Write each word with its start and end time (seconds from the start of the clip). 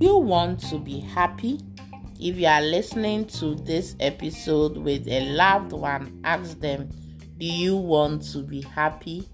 You 0.00 0.16
want 0.16 0.58
to 0.70 0.78
be 0.78 0.98
happy? 0.98 1.60
If 2.18 2.36
you 2.38 2.46
are 2.48 2.60
listening 2.60 3.26
to 3.26 3.54
this 3.54 3.94
episode 4.00 4.76
with 4.76 5.06
a 5.06 5.32
loved 5.32 5.72
one, 5.72 6.20
ask 6.24 6.58
them, 6.58 6.90
Do 7.38 7.46
you 7.46 7.76
want 7.76 8.22
to 8.32 8.38
be 8.38 8.62
happy? 8.62 9.28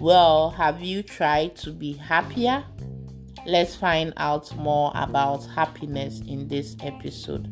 Well, 0.00 0.50
have 0.50 0.82
you 0.82 1.04
tried 1.04 1.54
to 1.56 1.70
be 1.70 1.92
happier? 1.92 2.64
Let's 3.46 3.76
find 3.76 4.12
out 4.16 4.52
more 4.56 4.90
about 4.96 5.46
happiness 5.46 6.20
in 6.26 6.48
this 6.48 6.76
episode. 6.80 7.48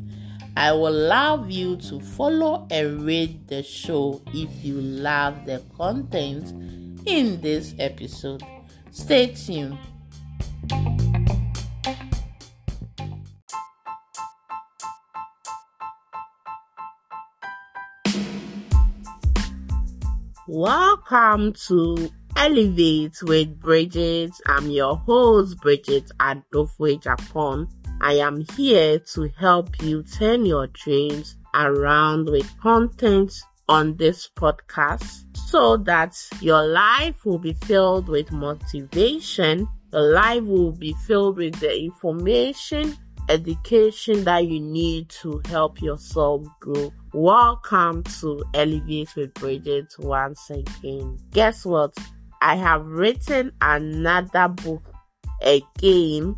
I 0.56 0.72
will 0.72 0.92
love 0.92 1.52
you 1.52 1.76
to 1.76 2.00
follow 2.00 2.66
and 2.68 3.06
rate 3.06 3.46
the 3.46 3.62
show 3.62 4.22
if 4.34 4.64
you 4.64 4.80
love 4.80 5.46
the 5.46 5.62
content 5.76 6.52
in 7.06 7.40
this 7.40 7.74
episode. 7.78 8.42
Stay 8.94 9.34
tuned. 9.34 9.76
Welcome 20.46 21.54
to 21.66 22.08
Elevate 22.36 23.18
with 23.22 23.60
Brigitte. 23.60 24.30
I'm 24.46 24.70
your 24.70 24.94
host, 24.98 25.58
Brigitte 25.60 26.12
Adofwe 26.20 27.02
Japan. 27.02 27.66
I 28.00 28.12
am 28.12 28.46
here 28.56 29.00
to 29.00 29.28
help 29.36 29.82
you 29.82 30.04
turn 30.04 30.46
your 30.46 30.68
dreams 30.68 31.36
around 31.52 32.30
with 32.30 32.48
content 32.60 33.32
on 33.68 33.96
this 33.96 34.28
podcast 34.36 35.24
so 35.48 35.76
that 35.78 36.16
your 36.40 36.66
life 36.66 37.24
will 37.24 37.38
be 37.38 37.52
filled 37.52 38.08
with 38.08 38.30
motivation. 38.32 39.66
Your 39.92 40.12
life 40.12 40.42
will 40.42 40.72
be 40.72 40.94
filled 41.06 41.36
with 41.36 41.54
the 41.60 41.84
information, 41.84 42.96
education 43.28 44.24
that 44.24 44.46
you 44.46 44.60
need 44.60 45.08
to 45.10 45.40
help 45.46 45.80
yourself 45.80 46.46
grow. 46.60 46.92
Welcome 47.12 48.02
to 48.20 48.44
Elevate 48.52 49.14
with 49.16 49.32
Brigitte 49.34 49.94
once 49.98 50.50
again. 50.50 51.18
Guess 51.30 51.64
what? 51.64 51.94
I 52.42 52.56
have 52.56 52.84
written 52.84 53.52
another 53.62 54.48
book 54.48 54.82
again 55.40 56.36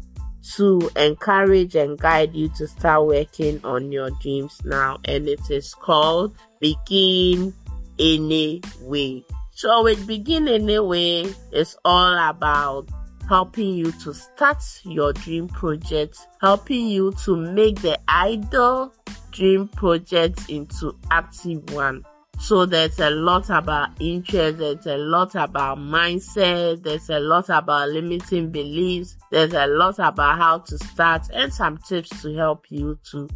to 0.55 0.89
encourage 0.95 1.75
and 1.75 1.99
guide 1.99 2.35
you 2.35 2.49
to 2.51 2.69
start 2.69 3.07
working 3.07 3.61
on 3.65 3.91
your 3.91 4.11
dreams 4.23 4.61
now, 4.65 4.99
and 5.05 5.27
it 5.27 5.51
is 5.51 5.75
called 5.75 6.37
Begin 6.61 7.53
Anyway. 7.99 9.25
So, 9.53 9.85
with 9.85 10.07
Begin 10.07 10.49
Anyway, 10.49 11.33
it's 11.51 11.77
all 11.85 12.29
about 12.29 12.89
helping 13.29 13.71
you 13.71 13.91
to 13.93 14.13
start 14.13 14.63
your 14.85 15.13
dream 15.13 15.49
project, 15.49 16.19
helping 16.41 16.87
you 16.87 17.13
to 17.25 17.37
make 17.37 17.81
the 17.81 17.99
idle 18.07 18.95
dream 19.31 19.69
project 19.69 20.49
into 20.49 20.95
active 21.11 21.71
one. 21.73 22.05
So 22.39 22.67
there's 22.67 23.01
a 23.01 23.09
lot 23.09 23.49
about 23.49 23.91
interest, 23.99 24.59
there's 24.59 24.87
a 24.87 24.99
lot 24.99 25.35
about 25.37 25.79
mindset, 25.79 26.83
there's 26.83 27.09
a 27.09 27.19
lot 27.19 27.49
about 27.49 27.89
limiting 27.89 28.51
beliefs, 28.51 29.17
there's 29.33 29.55
a 29.55 29.67
lot 29.67 29.99
about 29.99 30.37
how 30.37 30.59
to 30.59 30.79
start 30.79 31.23
and 31.33 31.53
some 31.53 31.79
tips 31.79 32.11
to 32.23 32.35
help 32.35 32.67
you 32.69 32.99
to 33.11 33.27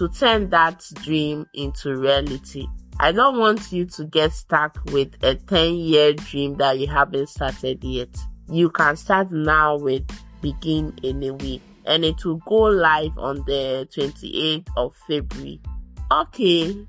to 0.00 0.08
turn 0.08 0.48
that 0.48 0.82
dream 1.02 1.44
into 1.52 1.94
reality. 1.94 2.66
I 2.98 3.12
don't 3.12 3.38
want 3.38 3.70
you 3.70 3.84
to 3.84 4.06
get 4.06 4.32
stuck 4.32 4.78
with 4.86 5.12
a 5.22 5.34
10 5.34 5.74
year 5.74 6.14
dream 6.14 6.56
that 6.56 6.78
you 6.78 6.86
haven't 6.86 7.28
started 7.28 7.84
yet. 7.84 8.08
You 8.48 8.70
can 8.70 8.96
start 8.96 9.30
now 9.30 9.76
with 9.76 10.10
begin 10.40 10.98
anyway 11.04 11.60
and 11.84 12.02
it 12.06 12.24
will 12.24 12.40
go 12.46 12.62
live 12.62 13.12
on 13.18 13.44
the 13.44 13.86
28th 13.94 14.68
of 14.74 14.96
February. 15.06 15.60
Okay, 16.10 16.86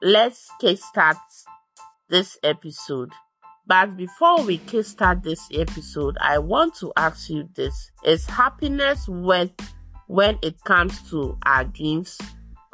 let's 0.00 0.48
kickstart 0.62 1.16
this 2.08 2.38
episode. 2.44 3.10
But 3.66 3.96
before 3.96 4.44
we 4.44 4.58
kickstart 4.58 5.24
this 5.24 5.48
episode, 5.52 6.16
I 6.20 6.38
want 6.38 6.76
to 6.76 6.92
ask 6.96 7.30
you 7.30 7.48
this. 7.56 7.90
Is 8.04 8.26
happiness 8.26 9.08
worth 9.08 9.50
when 10.06 10.38
it 10.40 10.62
comes 10.62 11.10
to 11.10 11.36
our 11.44 11.64
dreams? 11.64 12.16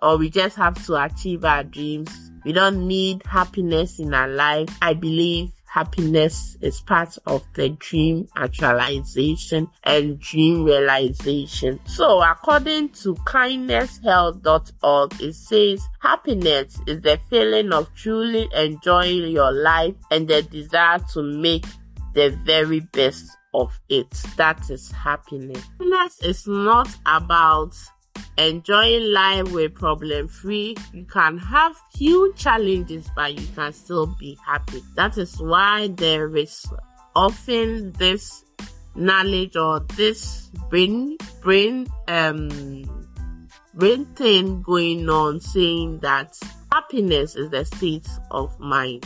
Or 0.03 0.17
we 0.17 0.31
just 0.31 0.57
have 0.57 0.85
to 0.87 0.97
achieve 0.97 1.45
our 1.45 1.65
dreams? 1.65 2.31
We 2.45 2.53
don't 2.53 2.87
need 2.87 3.25
happiness 3.27 3.99
in 3.99 4.15
our 4.15 4.29
life. 4.29 4.69
I 4.81 4.95
believe 4.95 5.53
happiness 5.71 6.57
is 6.61 6.81
part 6.81 7.17
of 7.27 7.45
the 7.55 7.69
dream 7.69 8.27
actualization 8.37 9.69
and 9.85 10.19
dream 10.19 10.65
realization. 10.65 11.79
So 11.85 12.21
according 12.23 12.89
to 13.01 13.15
kindnesshealth.org, 13.15 15.21
it 15.21 15.35
says 15.35 15.87
happiness 16.01 16.79
is 16.87 17.01
the 17.03 17.21
feeling 17.29 17.73
of 17.73 17.95
truly 17.95 18.49
enjoying 18.55 19.31
your 19.31 19.53
life 19.53 19.95
and 20.11 20.27
the 20.27 20.43
desire 20.43 20.99
to 21.13 21.23
make 21.23 21.67
the 22.15 22.37
very 22.45 22.81
best 22.81 23.31
of 23.55 23.79
it. 23.89 24.11
That 24.37 24.69
is 24.71 24.91
happiness. 24.91 25.63
Happiness 25.79 26.21
is 26.23 26.49
not 26.49 26.89
about 27.07 27.77
enjoying 28.39 29.13
life 29.13 29.51
with 29.53 29.75
problem 29.75 30.29
free. 30.29 30.77
You 30.93 31.05
can 31.05 31.39
have 31.39 31.77
few 31.95 32.33
challenges, 32.35 33.09
but 33.15 33.39
you 33.39 33.47
can 33.55 33.73
still 33.73 34.07
be 34.07 34.39
happy. 34.45 34.83
That 34.97 35.19
is 35.19 35.41
why 35.41 35.89
there 35.89 36.35
is 36.37 36.67
often 37.15 37.93
this 37.93 38.45
knowledge 38.95 39.57
or 39.57 39.81
this 39.97 40.51
brain 40.69 41.17
brain 41.41 41.87
um 42.09 42.83
brain 43.75 44.05
thing 44.17 44.63
going 44.63 45.09
on 45.09 45.41
saying 45.41 46.01
that 46.01 46.37
happiness 46.73 47.37
is 47.37 47.51
the 47.51 47.65
state 47.65 48.09
of 48.31 48.59
mind. 48.59 49.05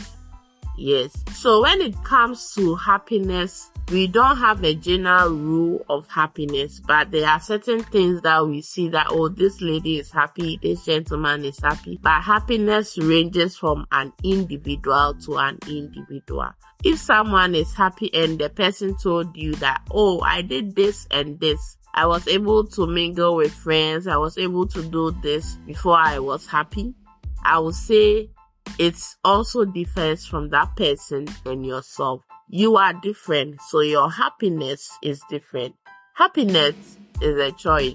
Yes. 0.77 1.25
So 1.35 1.63
when 1.63 1.81
it 1.81 2.03
comes 2.03 2.53
to 2.55 2.75
happiness, 2.75 3.71
we 3.91 4.07
don't 4.07 4.39
have 4.39 4.65
a 4.65 4.75
general 4.75 5.31
rule 5.31 5.85
of 5.89 6.09
happiness, 6.09 6.81
but 6.81 7.11
there 7.11 7.29
are 7.29 7.39
certain 7.39 7.83
things 7.83 8.23
that 8.23 8.47
we 8.47 8.63
see 8.63 8.89
that, 8.89 9.09
oh, 9.11 9.29
this 9.29 9.61
lady 9.61 9.99
is 9.99 10.11
happy, 10.11 10.59
this 10.63 10.85
gentleman 10.85 11.45
is 11.45 11.59
happy. 11.61 12.01
But 12.03 12.23
happiness 12.23 12.99
ranges 12.99 13.57
from 13.57 13.87
an 13.93 14.13
individual 14.23 15.15
to 15.27 15.37
an 15.37 15.59
individual. 15.69 16.49
If 16.83 16.99
someone 16.99 17.55
is 17.55 17.73
happy 17.75 18.11
and 18.15 18.39
the 18.39 18.49
person 18.49 18.97
told 18.97 19.37
you 19.37 19.55
that, 19.57 19.83
oh, 19.91 20.21
I 20.23 20.43
did 20.43 20.75
this 20.75 21.07
and 21.11 21.39
this, 21.39 21.77
I 21.93 22.07
was 22.07 22.27
able 22.27 22.65
to 22.69 22.87
mingle 22.87 23.37
with 23.37 23.53
friends, 23.53 24.07
I 24.07 24.17
was 24.17 24.39
able 24.39 24.67
to 24.69 24.83
do 24.83 25.15
this 25.23 25.57
before 25.67 25.97
I 25.97 26.19
was 26.19 26.47
happy, 26.47 26.95
I 27.45 27.59
would 27.59 27.75
say 27.75 28.31
it 28.79 28.97
also 29.25 29.65
differs 29.65 30.27
from 30.27 30.51
that 30.51 30.77
person 30.77 31.27
and 31.47 31.65
yourself. 31.65 32.23
You 32.49 32.77
are 32.77 32.93
different, 32.93 33.61
so 33.63 33.81
your 33.81 34.11
happiness 34.11 34.91
is 35.03 35.23
different. 35.31 35.75
Happiness 36.15 36.75
is 37.21 37.39
a 37.39 37.53
choice. 37.53 37.95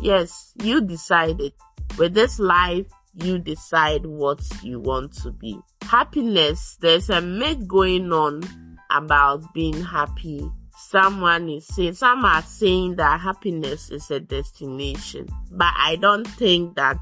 Yes, 0.00 0.52
you 0.62 0.80
decide 0.80 1.40
it. 1.40 1.54
With 1.98 2.14
this 2.14 2.38
life, 2.38 2.86
you 3.22 3.38
decide 3.38 4.04
what 4.06 4.40
you 4.62 4.80
want 4.80 5.12
to 5.22 5.30
be. 5.30 5.58
Happiness, 5.82 6.76
there's 6.80 7.10
a 7.10 7.20
myth 7.20 7.68
going 7.68 8.12
on 8.12 8.42
about 8.90 9.54
being 9.54 9.80
happy. 9.82 10.50
Someone 10.76 11.48
is 11.48 11.66
saying, 11.68 11.94
some 11.94 12.24
are 12.24 12.42
saying 12.42 12.96
that 12.96 13.20
happiness 13.20 13.90
is 13.90 14.10
a 14.10 14.18
destination, 14.18 15.28
but 15.52 15.72
I 15.76 15.96
don't 15.96 16.26
think 16.26 16.74
that 16.74 16.98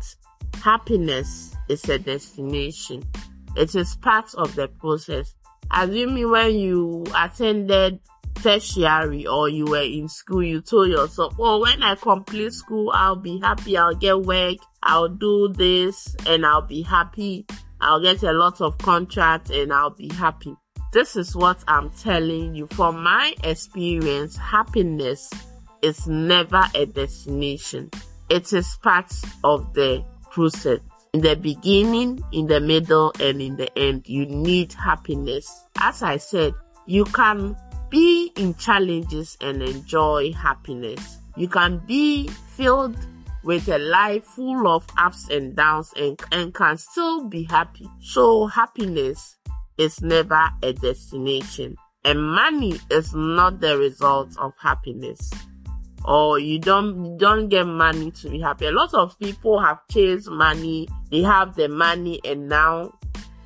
happiness 0.63 1.55
is 1.69 1.89
a 1.89 1.99
destination. 1.99 3.03
It 3.57 3.75
is 3.75 3.97
part 3.97 4.35
of 4.35 4.55
the 4.55 4.69
process. 4.69 5.35
Assuming 5.71 6.31
when 6.31 6.55
you 6.55 7.05
attended 7.17 7.99
tertiary 8.37 9.27
or 9.27 9.49
you 9.49 9.65
were 9.65 9.83
in 9.83 10.09
school, 10.09 10.43
you 10.43 10.61
told 10.61 10.89
yourself, 10.89 11.35
oh, 11.39 11.61
when 11.61 11.83
I 11.83 11.95
complete 11.97 12.53
school, 12.53 12.91
I'll 12.95 13.17
be 13.17 13.41
happy, 13.41 13.77
I'll 13.77 13.95
get 13.95 14.21
work, 14.21 14.57
I'll 14.83 15.09
do 15.09 15.53
this, 15.57 16.15
and 16.27 16.47
I'll 16.47 16.67
be 16.67 16.83
happy. 16.83 17.47
I'll 17.81 18.01
get 18.01 18.23
a 18.23 18.33
lot 18.33 18.61
of 18.61 18.79
contracts 18.79 19.51
and 19.51 19.73
I'll 19.73 19.91
be 19.91 20.09
happy. 20.15 20.55
This 20.93 21.17
is 21.17 21.35
what 21.35 21.59
I'm 21.67 21.91
telling 21.91 22.55
you. 22.55 22.69
From 22.73 23.03
my 23.03 23.35
experience, 23.43 24.37
happiness 24.37 25.31
is 25.81 26.07
never 26.07 26.63
a 26.75 26.87
destination. 26.87 27.91
It 28.29 28.53
is 28.53 28.79
part 28.83 29.13
of 29.43 29.75
the 29.75 30.05
process. 30.33 30.81
In 31.13 31.21
the 31.21 31.37
beginning, 31.37 32.25
in 32.33 32.47
the 32.47 32.59
middle, 32.59 33.13
and 33.21 33.41
in 33.41 33.57
the 33.57 33.79
end, 33.79 34.09
you 34.09 34.25
need 34.27 34.73
happiness. 34.73 35.67
As 35.79 36.03
I 36.03 36.17
said, 36.17 36.55
you 36.87 37.05
can 37.05 37.55
be 37.91 38.33
in 38.37 38.55
challenges 38.55 39.37
and 39.43 39.63
enjoy 39.63 40.33
happiness. 40.33 41.19
You 41.37 41.49
can 41.49 41.83
be 41.87 42.29
filled 42.57 42.97
with 43.45 43.69
a 43.69 43.79
life 43.79 44.25
full 44.25 44.67
of 44.67 44.87
ups 44.97 45.29
and 45.29 45.55
downs 45.55 45.93
and, 45.97 46.19
and 46.33 46.55
can 46.55 46.79
still 46.79 47.29
be 47.29 47.45
happy. 47.45 47.87
So 48.01 48.47
happiness 48.47 49.37
is 49.77 50.01
never 50.01 50.49
a 50.63 50.73
destination. 50.73 51.77
And 52.05 52.23
money 52.25 52.81
is 52.91 53.15
not 53.15 53.61
the 53.61 53.77
result 53.77 54.37
of 54.39 54.53
happiness. 54.59 55.31
Or 56.05 56.39
you 56.39 56.59
don't 56.59 57.05
you 57.05 57.17
don't 57.19 57.49
get 57.49 57.67
money 57.67 58.11
to 58.11 58.31
be 58.31 58.41
happy. 58.41 58.67
A 58.67 58.73
lot 58.73 58.93
of 58.95 59.19
people 59.19 59.61
have 59.61 59.79
chased 59.91 60.29
money, 60.31 60.89
they 61.11 61.23
have 61.23 61.55
the 61.55 61.69
money 61.69 62.21
and 62.25 62.49
now 62.49 62.93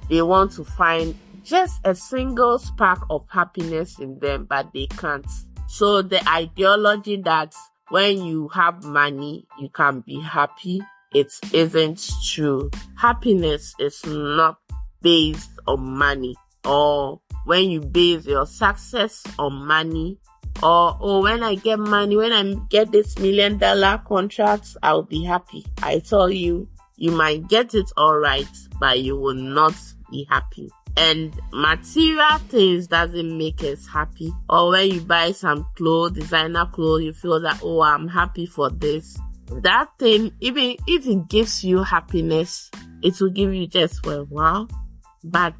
they 0.09 0.23
want 0.23 0.53
to 0.53 0.65
find 0.65 1.15
just 1.43 1.81
a 1.85 1.95
single 1.95 2.59
spark 2.59 3.01
of 3.11 3.25
happiness 3.29 3.99
in 3.99 4.19
them, 4.19 4.47
but 4.49 4.73
they 4.73 4.87
can't. 4.87 5.27
So 5.69 6.03
the 6.03 6.27
ideology 6.29 7.21
that 7.23 7.55
when 7.91 8.23
you 8.23 8.49
have 8.49 8.85
money, 8.85 9.47
you 9.61 9.69
can 9.69 10.01
be 10.01 10.21
happy, 10.21 10.81
it 11.15 11.33
isn't 11.53 12.11
true. 12.25 12.71
Happiness 12.97 13.75
is 13.79 14.05
not 14.07 14.59
based 15.03 15.51
on 15.67 15.81
money 15.81 16.35
or 16.65 17.21
when 17.45 17.71
you 17.71 17.81
base 17.81 18.27
your 18.27 18.47
success 18.47 19.23
on 19.39 19.67
money 19.67 20.19
or 20.63 20.97
oh 21.01 21.23
when 21.23 21.43
I 21.43 21.55
get 21.55 21.79
money, 21.79 22.17
when 22.17 22.33
I 22.33 22.55
get 22.69 22.93
this 22.93 23.19
million 23.19 23.59
dollar 23.59 24.03
contract, 24.07 24.77
I'll 24.83 25.03
be 25.03 25.25
happy. 25.25 25.65
I 25.83 25.99
tell 25.99 26.31
you, 26.31 26.69
you 26.97 27.13
might 27.13 27.49
get 27.49 27.75
it 27.75 27.91
alright, 27.97 28.49
but 28.81 29.01
you 29.01 29.17
will 29.17 29.35
not 29.35 29.75
be 30.11 30.27
happy. 30.31 30.71
And 30.97 31.39
material 31.53 32.39
things 32.49 32.87
doesn't 32.87 33.37
make 33.37 33.63
us 33.63 33.87
happy. 33.87 34.33
Or 34.49 34.71
when 34.71 34.91
you 34.91 35.01
buy 35.03 35.33
some 35.33 35.67
clothes, 35.77 36.13
designer 36.13 36.67
clothes, 36.73 37.03
you 37.03 37.13
feel 37.13 37.39
that, 37.41 37.61
oh, 37.63 37.83
I'm 37.83 38.09
happy 38.09 38.47
for 38.47 38.71
this. 38.71 39.19
That 39.63 39.91
thing, 39.99 40.33
even 40.41 40.77
if 40.87 41.07
it 41.07 41.29
gives 41.29 41.63
you 41.63 41.83
happiness, 41.83 42.71
it 43.03 43.21
will 43.21 43.31
give 43.31 43.53
you 43.53 43.67
just 43.67 44.05
well, 44.07 44.27
wow. 44.31 44.69
But 45.23 45.55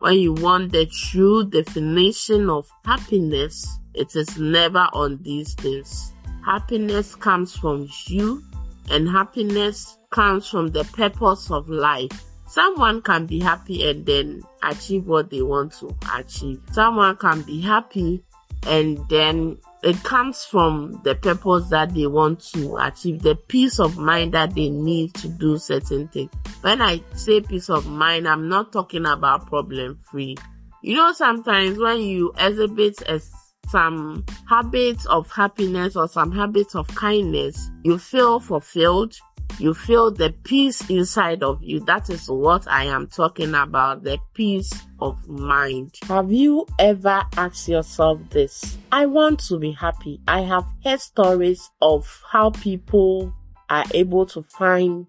when 0.00 0.18
you 0.18 0.34
want 0.34 0.72
the 0.72 0.86
true 0.86 1.48
definition 1.48 2.50
of 2.50 2.68
happiness, 2.84 3.66
it 3.98 4.14
is 4.16 4.38
never 4.38 4.88
on 4.92 5.18
these 5.22 5.54
things. 5.54 6.12
Happiness 6.44 7.14
comes 7.14 7.56
from 7.56 7.88
you 8.06 8.42
and 8.90 9.08
happiness 9.08 9.98
comes 10.10 10.48
from 10.48 10.68
the 10.68 10.84
purpose 10.84 11.50
of 11.50 11.68
life. 11.68 12.24
Someone 12.46 13.02
can 13.02 13.26
be 13.26 13.40
happy 13.40 13.86
and 13.88 14.06
then 14.06 14.42
achieve 14.62 15.06
what 15.06 15.30
they 15.30 15.42
want 15.42 15.72
to 15.74 15.94
achieve. 16.14 16.60
Someone 16.72 17.16
can 17.16 17.42
be 17.42 17.60
happy 17.60 18.22
and 18.66 18.98
then 19.08 19.58
it 19.82 20.02
comes 20.02 20.44
from 20.44 21.00
the 21.04 21.14
purpose 21.14 21.68
that 21.68 21.94
they 21.94 22.06
want 22.06 22.40
to 22.40 22.76
achieve, 22.76 23.22
the 23.22 23.36
peace 23.36 23.78
of 23.78 23.96
mind 23.98 24.32
that 24.32 24.54
they 24.54 24.70
need 24.70 25.14
to 25.14 25.28
do 25.28 25.58
certain 25.58 26.08
things. 26.08 26.30
When 26.62 26.82
I 26.82 27.00
say 27.14 27.40
peace 27.40 27.68
of 27.68 27.86
mind, 27.86 28.26
I'm 28.26 28.48
not 28.48 28.72
talking 28.72 29.06
about 29.06 29.46
problem 29.46 30.00
free. 30.10 30.36
You 30.82 30.96
know, 30.96 31.12
sometimes 31.12 31.78
when 31.78 32.00
you 32.00 32.32
exhibit 32.38 33.02
a, 33.02 33.20
some 33.70 34.24
habits 34.48 35.06
of 35.06 35.30
happiness 35.30 35.96
or 35.96 36.08
some 36.08 36.32
habits 36.32 36.74
of 36.74 36.88
kindness, 36.88 37.70
you 37.84 37.98
feel 37.98 38.40
fulfilled 38.40 39.14
you 39.58 39.74
feel 39.74 40.12
the 40.12 40.30
peace 40.44 40.88
inside 40.88 41.42
of 41.42 41.60
you. 41.62 41.80
That 41.80 42.10
is 42.10 42.30
what 42.30 42.68
I 42.68 42.84
am 42.84 43.08
talking 43.08 43.54
about 43.54 44.04
the 44.04 44.18
peace 44.32 44.72
of 45.00 45.28
mind. 45.28 45.96
Have 46.06 46.30
you 46.30 46.64
ever 46.78 47.24
asked 47.36 47.68
yourself 47.68 48.20
this? 48.30 48.78
I 48.92 49.06
want 49.06 49.40
to 49.46 49.58
be 49.58 49.72
happy. 49.72 50.20
I 50.28 50.42
have 50.42 50.64
heard 50.84 51.00
stories 51.00 51.70
of 51.82 52.22
how 52.30 52.50
people 52.50 53.34
are 53.68 53.84
able 53.94 54.26
to 54.26 54.44
find 54.44 55.06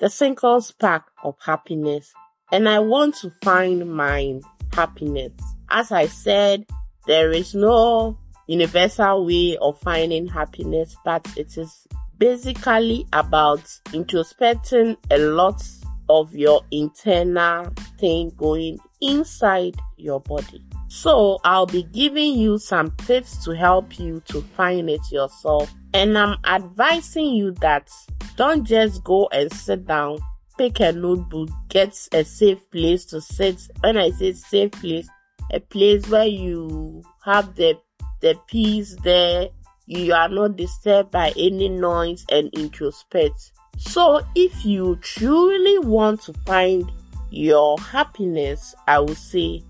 the 0.00 0.10
single 0.10 0.60
spark 0.60 1.04
of 1.22 1.36
happiness, 1.44 2.12
and 2.50 2.68
I 2.68 2.80
want 2.80 3.14
to 3.16 3.32
find 3.42 3.94
mine 3.94 4.42
happiness. 4.72 5.32
As 5.70 5.92
I 5.92 6.06
said, 6.08 6.66
there 7.06 7.30
is 7.30 7.54
no 7.54 8.18
universal 8.46 9.24
way 9.26 9.56
of 9.58 9.78
finding 9.80 10.26
happiness, 10.26 10.96
but 11.04 11.26
it 11.36 11.56
is 11.56 11.86
basically 12.18 13.06
about 13.12 13.60
introspecting 13.92 14.96
a 15.10 15.18
lot 15.18 15.62
of 16.08 16.34
your 16.34 16.62
internal 16.70 17.72
thing 17.98 18.30
going 18.36 18.78
inside 19.00 19.74
your 19.96 20.20
body. 20.20 20.62
So 20.88 21.38
I'll 21.44 21.66
be 21.66 21.82
giving 21.84 22.38
you 22.38 22.58
some 22.58 22.92
tips 23.06 23.42
to 23.44 23.52
help 23.52 23.98
you 23.98 24.22
to 24.26 24.42
find 24.56 24.88
it 24.88 25.00
yourself. 25.10 25.72
And 25.92 26.16
I'm 26.16 26.38
advising 26.44 27.34
you 27.34 27.52
that 27.60 27.90
don't 28.36 28.64
just 28.64 29.02
go 29.02 29.28
and 29.32 29.52
sit 29.52 29.86
down, 29.86 30.18
pick 30.58 30.80
a 30.80 30.92
notebook, 30.92 31.48
get 31.68 31.96
a 32.12 32.24
safe 32.24 32.58
place 32.70 33.04
to 33.06 33.20
sit. 33.20 33.60
When 33.80 33.96
I 33.96 34.10
say 34.10 34.32
safe 34.32 34.72
place, 34.72 35.08
a 35.52 35.60
place 35.60 36.06
where 36.08 36.26
you 36.26 37.02
have 37.24 37.54
the 37.56 37.78
the 38.20 38.38
peace 38.48 38.96
there 39.02 39.48
you 39.86 40.14
are 40.14 40.28
not 40.28 40.56
disturbed 40.56 41.10
by 41.10 41.32
any 41.36 41.68
noise 41.68 42.24
and 42.30 42.48
introspect. 42.54 43.52
So, 43.76 44.22
if 44.34 44.64
you 44.64 44.96
truly 44.96 45.78
want 45.80 46.22
to 46.22 46.32
find 46.46 46.90
your 47.30 47.78
happiness, 47.78 48.74
I 48.86 49.00
will 49.00 49.14
say, 49.14 49.62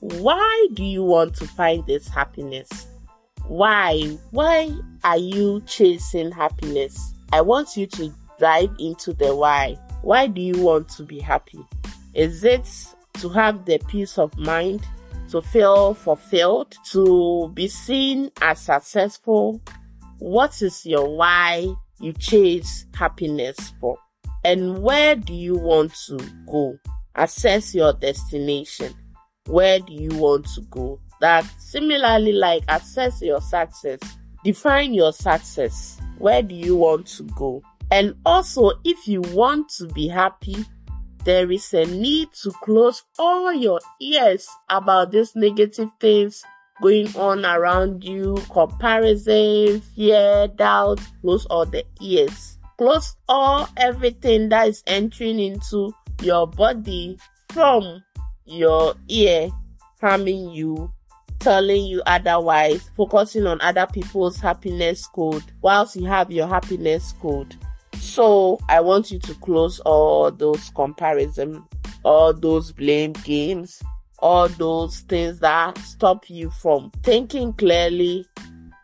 why 0.00 0.68
do 0.74 0.84
you 0.84 1.02
want 1.02 1.34
to 1.36 1.46
find 1.46 1.86
this 1.86 2.06
happiness? 2.08 2.86
Why? 3.48 4.18
Why 4.30 4.76
are 5.04 5.16
you 5.16 5.62
chasing 5.66 6.32
happiness? 6.32 7.14
I 7.32 7.40
want 7.40 7.76
you 7.76 7.86
to 7.86 8.12
dive 8.38 8.74
into 8.78 9.14
the 9.14 9.34
why. 9.34 9.78
Why 10.02 10.26
do 10.26 10.42
you 10.42 10.60
want 10.60 10.88
to 10.90 11.02
be 11.02 11.20
happy? 11.20 11.64
Is 12.12 12.44
it 12.44 12.68
to 13.20 13.28
have 13.30 13.64
the 13.64 13.78
peace 13.88 14.18
of 14.18 14.36
mind? 14.36 14.86
To 15.30 15.42
feel 15.42 15.94
fulfilled, 15.94 16.74
to 16.90 17.50
be 17.54 17.68
seen 17.68 18.30
as 18.40 18.60
successful? 18.60 19.60
What 20.18 20.62
is 20.62 20.86
your 20.86 21.16
why 21.16 21.68
you 22.00 22.12
chase 22.12 22.86
happiness 22.94 23.74
for? 23.80 23.98
And 24.44 24.82
where 24.82 25.16
do 25.16 25.34
you 25.34 25.56
want 25.56 25.94
to 26.06 26.18
go? 26.46 26.78
Assess 27.14 27.74
your 27.74 27.92
destination. 27.92 28.94
Where 29.46 29.80
do 29.80 29.92
you 29.92 30.10
want 30.16 30.46
to 30.54 30.60
go? 30.62 31.00
That 31.20 31.44
similarly, 31.58 32.32
like 32.32 32.62
assess 32.68 33.22
your 33.22 33.40
success. 33.40 34.00
Define 34.44 34.94
your 34.94 35.12
success. 35.12 36.00
Where 36.18 36.42
do 36.42 36.54
you 36.54 36.76
want 36.76 37.06
to 37.08 37.24
go? 37.34 37.62
And 37.90 38.14
also, 38.24 38.72
if 38.84 39.06
you 39.06 39.20
want 39.32 39.68
to 39.78 39.86
be 39.88 40.08
happy, 40.08 40.64
there 41.26 41.50
is 41.50 41.74
a 41.74 41.84
need 41.86 42.32
to 42.32 42.52
close 42.62 43.02
all 43.18 43.52
your 43.52 43.80
ears 44.00 44.48
about 44.70 45.10
these 45.10 45.34
negative 45.34 45.88
things 46.00 46.44
going 46.80 47.08
on 47.16 47.44
around 47.44 48.04
you, 48.04 48.36
comparison, 48.52 49.80
fear, 49.80 50.46
doubt, 50.54 51.00
close 51.22 51.44
all 51.46 51.66
the 51.66 51.84
ears. 52.00 52.58
Close 52.78 53.16
all 53.28 53.68
everything 53.76 54.50
that 54.50 54.68
is 54.68 54.84
entering 54.86 55.40
into 55.40 55.92
your 56.22 56.46
body 56.46 57.18
from 57.52 58.04
your 58.44 58.94
ear, 59.08 59.50
harming 60.00 60.50
you, 60.50 60.92
telling 61.40 61.86
you 61.86 62.02
otherwise, 62.06 62.88
focusing 62.96 63.48
on 63.48 63.60
other 63.62 63.88
people's 63.92 64.38
happiness 64.38 65.08
code 65.08 65.42
whilst 65.60 65.96
you 65.96 66.06
have 66.06 66.30
your 66.30 66.46
happiness 66.46 67.14
code. 67.20 67.56
So 68.00 68.58
I 68.68 68.80
want 68.80 69.10
you 69.10 69.18
to 69.20 69.34
close 69.34 69.80
all 69.80 70.30
those 70.30 70.70
comparison, 70.70 71.64
all 72.04 72.32
those 72.32 72.72
blame 72.72 73.12
games, 73.12 73.82
all 74.18 74.48
those 74.48 75.00
things 75.00 75.40
that 75.40 75.76
stop 75.78 76.30
you 76.30 76.50
from 76.50 76.90
thinking 77.02 77.52
clearly, 77.52 78.26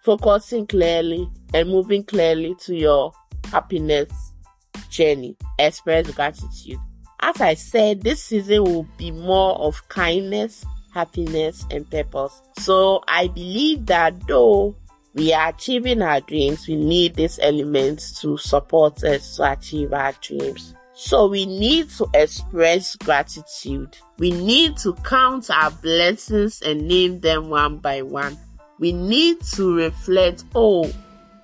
focusing 0.03 0.67
clearly, 0.67 1.31
and 1.55 1.69
moving 1.69 2.05
clearly 2.05 2.55
to 2.61 2.75
your 2.75 3.13
happiness 3.47 4.33
journey. 4.91 5.37
Express 5.59 6.11
gratitude. 6.11 6.79
As 7.21 7.41
I 7.41 7.55
said, 7.55 8.03
this 8.03 8.23
season 8.23 8.65
will 8.65 8.87
be 8.99 9.11
more 9.13 9.55
of 9.59 9.89
kindness, 9.89 10.65
happiness, 10.93 11.65
and 11.71 11.89
purpose. 11.89 12.43
So 12.59 13.03
I 13.07 13.29
believe 13.29 13.87
that 13.87 14.27
though 14.27 14.75
we 15.15 15.33
are 15.33 15.51
achieving 15.51 16.01
our 16.03 16.21
dreams, 16.21 16.67
we 16.67 16.77
need 16.77 17.15
these 17.15 17.39
elements 17.43 18.21
to 18.21 18.39
support 18.39 19.05
us 19.05 19.37
to 19.37 19.53
achieve 19.53 19.93
our 19.93 20.13
dreams. 20.21 20.75
So 20.95 21.27
we 21.27 21.47
need 21.47 21.91
to 21.91 22.07
express 22.15 22.97
gratitude. 22.97 23.97
We 24.19 24.31
need 24.31 24.77
to 24.79 24.95
count 25.05 25.51
our 25.51 25.71
blessings 25.71 26.63
and 26.63 26.87
name 26.87 27.21
them 27.21 27.51
one 27.51 27.79
by 27.79 28.03
one. 28.03 28.39
We 28.79 28.93
need 28.93 29.43
to 29.55 29.75
reflect, 29.77 30.45
oh, 30.55 30.91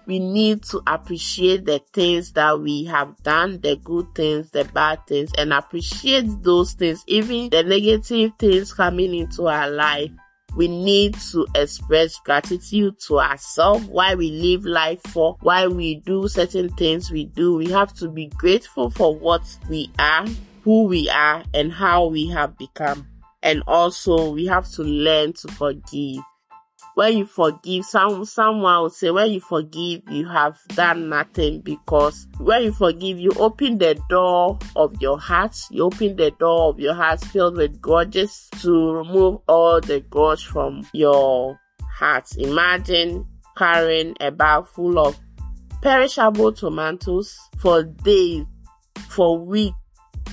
we 0.07 0.19
need 0.19 0.63
to 0.65 0.83
appreciate 0.87 1.67
the 1.67 1.81
things 1.93 2.33
that 2.33 2.59
we 2.59 2.85
have 2.85 3.23
done, 3.23 3.61
the 3.61 3.77
good 3.77 4.15
things, 4.15 4.51
the 4.51 4.65
bad 4.65 5.07
things, 5.07 5.31
and 5.37 5.53
appreciate 5.53 6.43
those 6.43 6.73
things, 6.73 7.05
even 7.07 7.51
the 7.51 7.63
negative 7.63 8.33
things 8.39 8.73
coming 8.73 9.15
into 9.15 9.47
our 9.47 9.69
life 9.69 10.11
we 10.59 10.69
need 10.69 11.15
to 11.15 11.47
express 11.55 12.19
gratitude 12.21 12.99
to 12.99 13.19
ourselves 13.19 13.87
why 13.87 14.15
we 14.15 14.31
live 14.31 14.67
life 14.67 15.01
for 15.05 15.37
why 15.41 15.67
we 15.67 15.95
do 15.95 16.29
certain 16.29 16.69
things 16.71 17.11
we 17.11 17.25
do 17.25 17.57
we 17.57 17.71
have 17.71 17.95
to 17.95 18.09
be 18.09 18.27
grateful 18.37 18.91
for 18.91 19.15
what 19.15 19.43
we 19.71 19.91
are 19.99 20.27
who 20.65 20.85
we 20.85 21.09
are 21.09 21.43
and 21.55 21.73
how 21.73 22.05
we 22.07 22.29
have 22.29 22.59
become 22.59 23.07
And 23.43 23.63
also, 23.67 24.33
we 24.33 24.47
have 24.47 24.69
to 24.73 24.83
learn 24.83 25.33
to 25.35 25.49
forgive. 25.49 26.23
When 26.99 27.17
you 27.17 27.27
forgive, 27.27 27.85
some 27.85 28.25
someone 28.25 28.83
will 28.83 28.91
say, 28.91 29.13
when 29.13 29.31
you 29.31 29.39
forgive, 29.39 30.03
you 30.11 30.27
have 30.27 30.59
done 30.75 31.09
nothing 31.09 31.61
because 31.61 32.27
when 32.41 32.65
you 32.65 32.73
forgive, 32.73 33.21
you 33.21 33.31
open 33.37 33.79
the 33.79 33.97
door 34.09 34.59
of 34.75 35.01
your 35.01 35.17
heart. 35.17 35.57
You 35.71 35.85
open 35.85 36.17
the 36.17 36.33
door 36.33 36.71
of 36.71 36.81
your 36.81 36.95
heart 36.95 37.21
filled 37.21 37.57
with 37.57 37.81
grudges 37.81 38.51
to 38.63 38.91
remove 38.91 39.39
all 39.47 39.81
the 39.81 40.01
grudge 40.01 40.47
from 40.47 40.89
your 40.93 41.61
heart. 41.89 42.37
Imagine 42.37 43.25
carrying 43.57 44.17
a 44.19 44.33
bag 44.33 44.67
full 44.67 44.99
of 44.99 45.17
perishable 45.81 46.53
tomatoes 46.53 47.39
for 47.59 47.85
days, 47.85 48.45
for 49.09 49.39
weeks, 49.39 49.77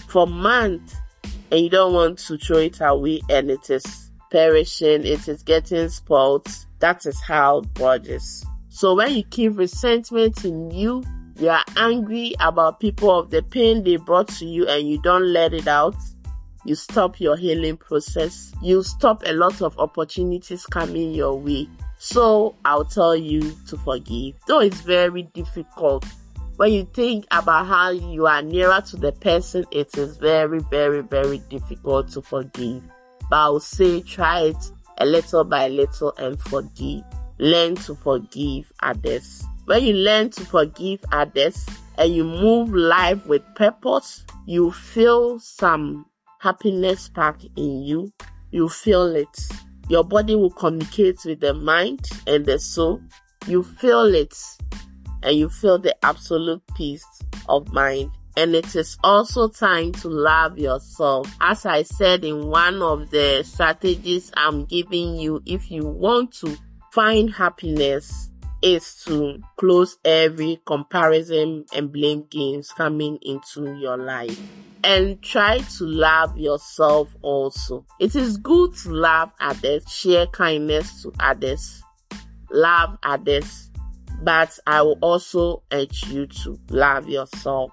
for 0.08 0.26
months, 0.26 0.96
and 1.52 1.60
you 1.60 1.70
don't 1.70 1.94
want 1.94 2.18
to 2.18 2.40
throw 2.40 2.58
it 2.58 2.82
away 2.82 3.22
and 3.30 3.52
it 3.52 3.70
is 3.70 4.05
perishing, 4.32 5.06
it 5.06 5.28
is 5.28 5.44
getting 5.44 5.90
spoiled. 5.90 6.48
That 6.80 7.06
is 7.06 7.20
how 7.22 7.64
is. 8.06 8.46
So 8.70 8.96
when 8.96 9.16
you 9.16 9.24
keep 9.24 9.58
resentment 9.58 10.44
in 10.44 10.72
you, 10.72 11.04
you 11.38 11.50
are 11.50 11.64
angry 11.78 12.34
about 12.40 12.80
people 12.80 13.18
of 13.18 13.30
the 13.30 13.42
pain 13.44 13.84
they 13.84 13.98
brought 13.98 14.28
to 14.40 14.46
you 14.46 14.68
and 14.68 14.88
you 14.88 15.02
don't 15.02 15.34
let 15.34 15.54
it 15.54 15.68
out, 15.68 15.96
you 16.66 16.74
stop 16.74 17.20
your 17.20 17.38
healing 17.38 17.78
process. 17.78 18.52
You 18.62 18.82
stop 18.82 19.22
a 19.26 19.34
lot 19.34 19.62
of 19.62 19.78
opportunities 19.78 20.66
coming 20.66 21.14
your 21.14 21.40
way. 21.40 21.70
So 22.00 22.56
I'll 22.66 22.86
tell 22.86 23.16
you 23.16 23.56
to 23.68 23.78
forgive. 23.78 24.36
Though 24.48 24.62
it's 24.62 24.82
very 24.82 25.24
difficult. 25.34 26.06
When 26.58 26.72
you 26.72 26.86
think 26.94 27.26
about 27.32 27.68
how 27.68 27.92
you 27.92 28.26
are 28.28 28.42
nearer 28.42 28.82
to 28.82 28.98
the 28.98 29.12
person, 29.12 29.66
it 29.72 29.96
is 29.98 30.18
very, 30.18 30.60
very, 30.72 31.02
very 31.02 31.38
difficult 31.50 32.10
to 32.14 32.22
forgive. 32.22 32.82
But 33.30 33.38
I'll 33.38 33.60
say 33.60 34.02
try 34.02 34.42
it 34.42 34.72
a 34.98 35.06
little 35.06 35.44
by 35.44 35.68
little 35.68 36.14
and 36.18 36.40
forgive. 36.40 37.04
Learn 37.38 37.76
to 37.76 37.96
forgive 37.96 38.72
others. 38.82 39.44
When 39.66 39.84
you 39.84 39.94
learn 39.94 40.30
to 40.32 40.46
forgive 40.46 41.00
others 41.12 41.66
and 41.98 42.14
you 42.14 42.24
move 42.24 42.74
life 42.74 43.26
with 43.26 43.42
purpose, 43.56 44.26
you 44.46 44.72
feel 44.72 45.40
some 45.40 46.06
happiness 46.40 47.10
back 47.10 47.42
in 47.56 47.82
you. 47.84 48.14
You 48.52 48.70
feel 48.70 49.16
it. 49.16 49.48
Your 49.90 50.04
body 50.04 50.36
will 50.36 50.52
communicate 50.52 51.20
with 51.26 51.40
the 51.40 51.54
mind 51.54 52.08
and 52.28 52.46
the 52.46 52.60
soul. 52.60 53.02
You 53.48 53.64
feel 53.64 54.14
it 54.16 54.38
and 55.24 55.36
you 55.36 55.50
feel 55.50 55.78
the 55.78 55.96
absolute 56.06 56.62
peace 56.76 57.06
of 57.50 57.72
mind. 57.74 58.12
And 58.38 58.54
it 58.54 58.76
is 58.76 58.98
also 59.04 59.48
time 59.48 59.94
to 59.94 60.10
love 60.10 60.58
yourself. 60.58 61.34
As 61.40 61.66
I 61.66 61.84
said 61.84 62.26
in 62.26 62.48
one 62.48 62.82
of 62.82 63.10
the 63.10 63.44
strategies 63.44 64.32
I'm 64.36 64.66
giving 64.66 65.16
you, 65.16 65.42
if 65.46 65.72
you 65.72 65.86
want 65.86 66.34
to 66.40 66.58
find 66.92 67.34
happiness, 67.34 68.30
is 68.62 69.04
to 69.06 69.40
close 69.58 69.98
every 70.04 70.60
comparison 70.66 71.66
and 71.74 71.92
blame 71.92 72.26
games 72.32 72.72
coming 72.72 73.20
into 73.22 73.76
your 73.78 73.96
life 73.96 74.40
and 74.84 75.22
try 75.22 75.60
to 75.60 75.84
love 75.84 76.36
yourself 76.38 77.16
also. 77.22 77.86
It 78.00 78.16
is 78.16 78.38
good 78.38 78.76
to 78.78 78.90
love 78.90 79.32
others, 79.40 79.84
share 79.92 80.26
kindness 80.28 81.04
to 81.04 81.14
others, 81.20 81.84
love 82.52 82.98
others, 83.04 83.70
but 84.24 84.58
I 84.66 84.82
will 84.82 84.98
also 85.02 85.64
urge 85.72 86.06
you 86.08 86.26
to 86.28 86.60
love 86.70 87.08
yourself. 87.08 87.72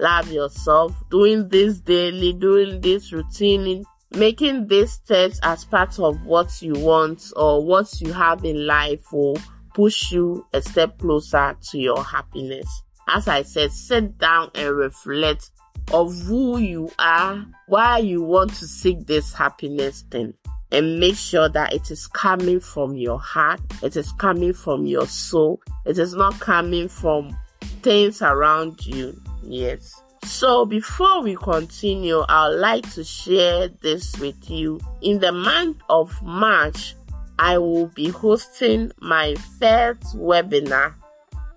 Love 0.00 0.30
yourself, 0.30 0.92
doing 1.10 1.48
this 1.48 1.80
daily, 1.80 2.32
doing 2.32 2.80
this 2.80 3.12
routine, 3.12 3.84
making 4.10 4.66
these 4.66 4.92
steps 4.92 5.38
as 5.42 5.64
part 5.64 5.98
of 5.98 6.24
what 6.24 6.60
you 6.60 6.74
want 6.74 7.32
or 7.36 7.64
what 7.64 8.00
you 8.00 8.12
have 8.12 8.44
in 8.44 8.66
life 8.66 9.12
will 9.12 9.38
push 9.74 10.12
you 10.12 10.46
a 10.52 10.62
step 10.62 10.98
closer 10.98 11.56
to 11.60 11.78
your 11.78 12.02
happiness. 12.02 12.66
As 13.08 13.28
I 13.28 13.42
said, 13.42 13.72
sit 13.72 14.18
down 14.18 14.50
and 14.54 14.76
reflect 14.76 15.50
of 15.92 16.16
who 16.22 16.58
you 16.58 16.90
are, 16.98 17.44
why 17.66 17.98
you 17.98 18.22
want 18.22 18.54
to 18.54 18.66
seek 18.66 19.06
this 19.06 19.32
happiness 19.32 20.04
thing. 20.10 20.34
And 20.72 20.98
make 20.98 21.14
sure 21.14 21.48
that 21.50 21.72
it 21.72 21.90
is 21.90 22.06
coming 22.08 22.58
from 22.58 22.96
your 22.96 23.20
heart, 23.20 23.60
it 23.82 23.96
is 23.96 24.10
coming 24.12 24.52
from 24.52 24.86
your 24.86 25.06
soul, 25.06 25.60
it 25.84 25.98
is 25.98 26.14
not 26.14 26.40
coming 26.40 26.88
from 26.88 27.36
things 27.82 28.22
around 28.22 28.84
you. 28.84 29.20
Yes. 29.46 30.02
So 30.24 30.64
before 30.64 31.22
we 31.22 31.36
continue, 31.36 32.24
I'd 32.28 32.48
like 32.48 32.90
to 32.94 33.04
share 33.04 33.68
this 33.68 34.16
with 34.18 34.50
you. 34.50 34.80
In 35.02 35.18
the 35.18 35.32
month 35.32 35.78
of 35.90 36.10
March, 36.22 36.96
I 37.38 37.58
will 37.58 37.88
be 37.88 38.08
hosting 38.08 38.90
my 39.00 39.34
first 39.58 40.16
webinar 40.16 40.94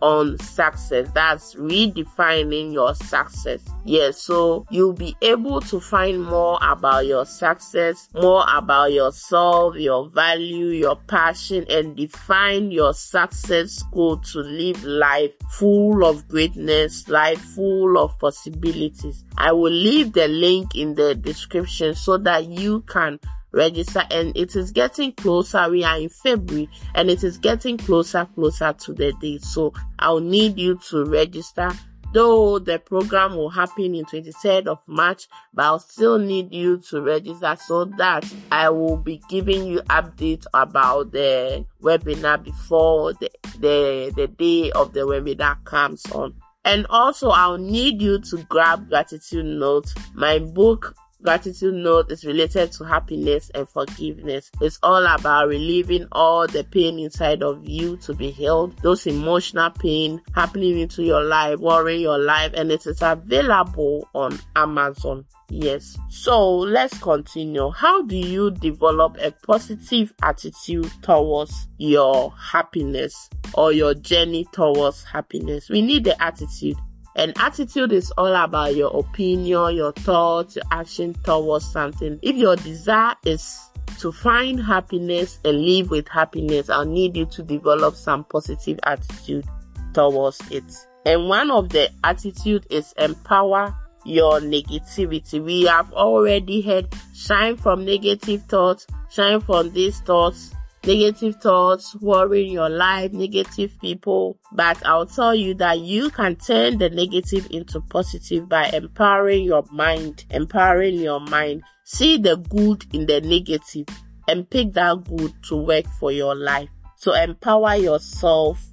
on 0.02 0.38
success. 0.40 1.10
That's 1.14 1.56
redefining 1.56 2.74
your 2.74 2.96
success. 2.96 3.62
Yes, 3.86 4.22
so 4.22 4.66
you'll 4.70 4.94
be 4.94 5.16
able 5.22 5.62
to 5.62 5.80
find 5.80 6.24
more 6.24 6.60
about 6.62 7.06
your 7.06 7.26
success, 7.26 8.10
more 8.14 8.46
about 8.54 8.92
yourself, 8.92 9.76
your 9.76 10.10
value, 10.10 10.68
your 10.68 10.96
passion, 11.08 11.66
and 11.70 11.96
define 11.96 12.72
your 12.72 12.94
success 12.94 13.84
goal 13.92 14.18
to 14.18 14.40
live 14.40 14.84
life 14.84 15.32
full 15.52 16.06
of 16.06 16.28
greatness, 16.28 17.08
life 17.08 17.40
full 17.40 17.98
of 17.98 18.18
possibilities. 18.20 19.24
I 19.38 19.52
will 19.52 19.72
leave 19.72 20.14
the 20.14 20.28
link 20.28 20.76
in 20.76 20.96
the 20.96 21.16
description 21.16 21.96
so 21.96 22.18
that 22.18 22.46
you 22.46 22.82
can 22.82 23.20
register 23.58 24.04
and 24.12 24.38
it 24.38 24.56
is 24.56 24.72
getting 24.72 25.12
closer. 25.12 25.70
We 25.70 25.84
are 25.84 25.98
in 25.98 26.10
February 26.10 26.70
and 26.96 27.10
it 27.10 27.24
is 27.24 27.38
getting 27.38 27.78
closer, 27.78 28.26
closer 28.36 28.72
to 28.72 28.94
the 28.94 29.12
date. 29.20 29.44
So 29.44 29.74
I'll 30.00 30.20
need 30.20 30.58
you 30.58 30.80
to 30.90 31.06
register. 31.06 31.72
Though 32.14 32.58
the 32.58 32.80
program 32.80 33.36
will 33.36 33.50
happen 33.50 33.94
in 33.94 34.06
23rd 34.06 34.68
of 34.68 34.80
March, 34.88 35.28
but 35.54 35.66
I'll 35.66 35.80
still 35.80 36.18
need 36.18 36.54
you 36.54 36.78
to 36.90 37.02
register 37.02 37.58
so 37.66 37.86
that 37.98 38.24
I 38.50 38.70
will 38.70 38.96
be 38.96 39.22
giving 39.28 39.66
you 39.66 39.82
updates 39.90 40.46
about 40.54 41.12
the 41.12 41.66
webinar 41.82 42.42
before 42.42 43.14
the, 43.14 43.30
the, 43.60 44.14
the 44.16 44.28
day 44.28 44.72
of 44.72 44.94
the 44.94 45.02
webinar 45.02 45.62
comes 45.66 46.06
on. 46.12 46.36
And 46.64 46.86
also 46.90 47.30
I'll 47.30 47.58
need 47.58 48.02
you 48.02 48.20
to 48.20 48.38
grab 48.44 48.88
gratitude 48.90 49.46
notes, 49.46 49.94
my 50.14 50.40
book 50.40 50.96
Gratitude 51.24 51.74
note 51.74 52.12
is 52.12 52.24
related 52.26 52.72
to 52.74 52.84
happiness 52.84 53.50
and 53.56 53.68
forgiveness. 53.68 54.52
It's 54.62 54.78
all 54.84 55.06
about 55.06 55.48
relieving 55.48 56.08
all 56.12 56.46
the 56.48 56.64
pain 56.64 57.00
inside 57.00 57.42
of 57.42 57.68
you 57.68 57.98
to 57.98 58.14
be 58.14 58.30
healed, 58.30 58.78
those 58.84 59.08
emotional 59.08 59.72
pain 59.72 60.22
happening 60.36 60.80
into 60.80 61.04
your 61.04 61.24
life, 61.24 61.60
worrying 61.60 62.02
your 62.02 62.20
life, 62.20 62.52
and 62.56 62.72
it 62.72 62.86
is 62.86 63.02
available 63.02 64.08
on 64.14 64.40
Amazon. 64.56 65.26
Yes. 65.50 65.98
So 66.10 66.50
let's 66.58 66.98
continue. 67.00 67.72
How 67.72 68.04
do 68.04 68.16
you 68.16 68.52
develop 68.52 69.18
a 69.20 69.32
positive 69.32 70.14
attitude 70.22 70.92
towards 71.02 71.68
your 71.78 72.34
happiness 72.38 73.30
or 73.54 73.72
your 73.72 73.94
journey 73.94 74.46
towards 74.52 75.04
happiness? 75.04 75.70
We 75.70 75.82
need 75.82 76.04
the 76.04 76.22
attitude. 76.22 76.78
And 77.18 77.34
attitude 77.38 77.92
is 77.92 78.12
all 78.12 78.34
about 78.34 78.76
your 78.76 78.96
opinion, 78.96 79.76
your 79.76 79.92
thoughts, 79.92 80.56
your 80.56 80.66
action 80.72 81.16
towards 81.24 81.66
something. 81.66 82.20
If 82.22 82.36
your 82.36 82.56
desire 82.56 83.16
is 83.26 83.60
to 84.00 84.12
find 84.12 84.64
happiness 84.64 85.40
and 85.44 85.60
live 85.60 85.90
with 85.90 86.08
happiness, 86.08 86.70
I'll 86.70 86.86
need 86.86 87.18
you 87.18 87.26
to 87.26 87.42
develop 87.42 87.96
some 87.96 88.24
positive 88.26 88.80
attitude 88.84 89.46
towards 89.94 90.40
it. 90.52 90.72
And 91.08 91.28
one 91.28 91.50
of 91.50 91.70
the 91.70 91.90
attitude 92.04 92.68
is 92.70 92.94
empower 93.00 93.76
your 94.06 94.40
negativity. 94.40 95.44
We 95.44 95.64
have 95.64 95.92
already 95.94 96.62
heard 96.62 96.94
shine 97.16 97.58
from 97.58 97.84
negative 97.84 98.44
thoughts, 98.44 98.86
shine 99.10 99.42
from 99.42 99.74
these 99.74 100.02
thoughts, 100.02 100.54
negative 100.88 101.36
thoughts, 101.36 101.96
worrying 101.98 102.54
your 102.54 102.70
life, 102.70 103.12
negative 103.12 103.78
people. 103.82 104.40
But 104.54 104.84
I'll 104.86 105.06
tell 105.06 105.36
you 105.36 105.54
that 105.56 105.80
you 105.80 106.10
can 106.10 106.38
turn 106.38 106.78
the 106.78 106.90
negative 106.90 107.46
into 107.52 107.82
positive 107.82 108.48
by 108.48 108.70
empowering 108.70 109.44
your 109.44 109.66
mind, 109.70 110.26
empowering 110.30 110.96
your 110.96 111.20
mind. 111.20 111.64
See 111.84 112.18
the 112.18 112.38
good 112.38 112.86
in 112.94 113.06
the 113.06 113.20
negative 113.22 113.88
and 114.30 114.50
pick 114.50 114.74
that 114.74 115.04
good 115.04 115.34
to 115.50 115.58
work 115.58 115.86
for 116.00 116.12
your 116.12 116.36
life. 116.36 116.70
So 116.96 117.14
empower 117.14 117.76
yourself 117.76 118.66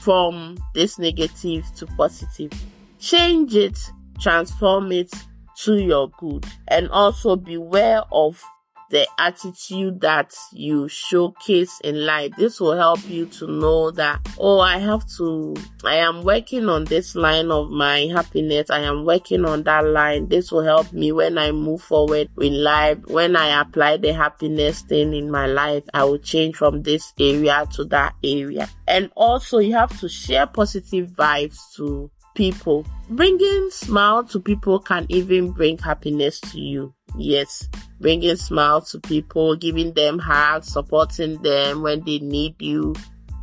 from 0.00 0.56
this 0.74 0.98
negative 0.98 1.64
to 1.76 1.86
positive. 1.86 2.50
Change 2.98 3.54
it, 3.54 3.78
transform 4.20 4.90
it 4.90 5.12
to 5.64 5.74
your 5.76 6.08
good 6.18 6.46
and 6.68 6.88
also 6.88 7.36
beware 7.36 8.02
of 8.10 8.42
the 8.90 9.06
attitude 9.18 10.00
that 10.00 10.34
you 10.52 10.88
showcase 10.88 11.80
in 11.84 12.06
life. 12.06 12.32
This 12.36 12.60
will 12.60 12.76
help 12.76 13.06
you 13.08 13.26
to 13.26 13.46
know 13.46 13.90
that, 13.92 14.20
oh, 14.38 14.60
I 14.60 14.78
have 14.78 15.06
to, 15.18 15.54
I 15.84 15.96
am 15.96 16.22
working 16.22 16.68
on 16.68 16.84
this 16.84 17.14
line 17.14 17.50
of 17.50 17.70
my 17.70 18.10
happiness. 18.14 18.70
I 18.70 18.80
am 18.80 19.04
working 19.04 19.44
on 19.44 19.62
that 19.64 19.86
line. 19.86 20.28
This 20.28 20.50
will 20.50 20.64
help 20.64 20.92
me 20.92 21.12
when 21.12 21.38
I 21.38 21.52
move 21.52 21.82
forward 21.82 22.28
in 22.40 22.62
life. 22.62 22.98
When 23.06 23.36
I 23.36 23.60
apply 23.60 23.98
the 23.98 24.12
happiness 24.12 24.82
thing 24.82 25.14
in 25.14 25.30
my 25.30 25.46
life, 25.46 25.84
I 25.92 26.04
will 26.04 26.18
change 26.18 26.56
from 26.56 26.82
this 26.82 27.12
area 27.18 27.66
to 27.74 27.84
that 27.86 28.14
area. 28.24 28.68
And 28.86 29.10
also 29.14 29.58
you 29.58 29.74
have 29.74 29.98
to 30.00 30.08
share 30.08 30.46
positive 30.46 31.10
vibes 31.10 31.58
to 31.76 32.10
people. 32.34 32.86
Bringing 33.10 33.68
smile 33.70 34.24
to 34.24 34.40
people 34.40 34.78
can 34.78 35.06
even 35.08 35.50
bring 35.50 35.76
happiness 35.78 36.40
to 36.40 36.60
you. 36.60 36.94
Yes, 37.18 37.68
bringing 38.00 38.36
smile 38.36 38.80
to 38.82 39.00
people, 39.00 39.56
giving 39.56 39.92
them 39.92 40.20
hugs, 40.20 40.68
supporting 40.68 41.42
them 41.42 41.82
when 41.82 42.04
they 42.04 42.20
need 42.20 42.54
you, 42.60 42.94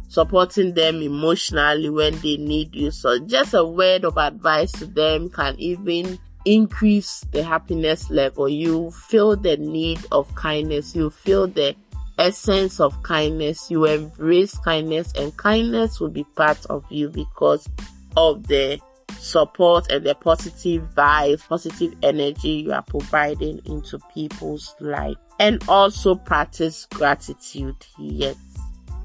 supporting 0.07 0.73
them 0.73 1.01
emotionally 1.01 1.89
when 1.89 2.17
they 2.19 2.37
need 2.37 2.73
you. 2.73 2.89
So 2.91 3.19
just 3.19 3.53
a 3.53 3.65
word 3.65 4.05
of 4.05 4.17
advice 4.17 4.71
to 4.73 4.85
them 4.85 5.29
can 5.29 5.59
even 5.59 6.17
increase 6.45 7.25
the 7.33 7.43
happiness 7.43 8.09
level. 8.09 8.47
You 8.47 8.91
feel 8.91 9.35
the 9.35 9.57
need 9.57 9.99
of 10.11 10.33
kindness. 10.35 10.95
You 10.95 11.09
feel 11.09 11.47
the 11.47 11.75
essence 12.17 12.79
of 12.79 13.03
kindness. 13.03 13.69
You 13.69 13.83
embrace 13.85 14.57
kindness 14.59 15.11
and 15.17 15.35
kindness 15.35 15.99
will 15.99 16.09
be 16.09 16.23
part 16.35 16.65
of 16.67 16.85
you 16.89 17.09
because 17.09 17.67
of 18.15 18.47
the 18.47 18.79
support 19.25 19.89
and 19.91 20.05
the 20.05 20.15
positive 20.15 20.83
vibes, 20.95 21.47
positive 21.47 21.93
energy 22.03 22.49
you 22.49 22.71
are 22.71 22.83
providing 22.83 23.59
into 23.65 23.99
people's 24.13 24.75
life. 24.79 25.15
And 25.39 25.63
also 25.67 26.15
practice 26.15 26.87
gratitude. 26.93 27.75
Yes. 27.99 28.35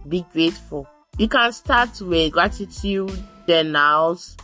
Be 0.08 0.24
grateful. 0.32 0.88
You 1.18 1.28
can 1.28 1.52
start 1.52 2.00
with 2.00 2.32
gratitude 2.32 3.12
journals, 3.46 4.36